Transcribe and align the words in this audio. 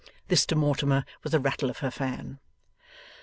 This 0.29 0.47
to 0.47 0.55
Mortimer, 0.55 1.05
with 1.23 1.35
a 1.35 1.39
rattle 1.39 1.69
of 1.69 1.77
her 1.77 1.91
fan. 1.91 2.39